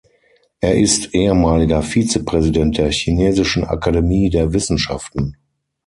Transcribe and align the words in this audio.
Er 0.61 0.79
ist 0.79 1.13
ehemaliger 1.13 1.83
Vizepräsident 1.83 2.79
der 2.79 2.91
Chinesischen 2.91 3.63
Akademie 3.65 4.31
der 4.31 4.51
Wissenschaften. 4.51 5.37